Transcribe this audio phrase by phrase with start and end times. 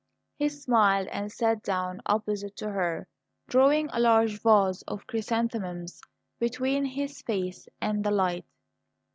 [0.39, 3.07] He smiled and sat down opposite to her,
[3.47, 6.01] drawing a large vase of chrysanthemums
[6.39, 8.45] between his face and the light.